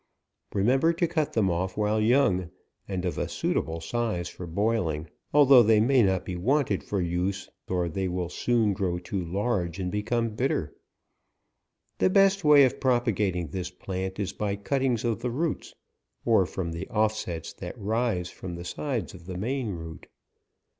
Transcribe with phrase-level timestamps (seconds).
[0.55, 2.49] Remember to cut them off while young,
[2.87, 7.47] and of a suitable size for boiling, although they may not be wanted for use^
[7.69, 10.75] or they will soon grow too large, and become bitter.
[11.99, 15.75] The best way of propagating this plant is by cuttings of the roots,
[16.25, 20.07] or from the offsets that rise from the sides of the main root.